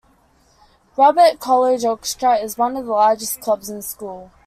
[0.97, 4.31] Robert College Orchestra is one of the largest clubs in school.